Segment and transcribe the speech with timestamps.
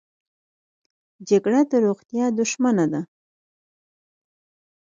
[1.29, 3.01] جګړه د روغتیا دښمنه ده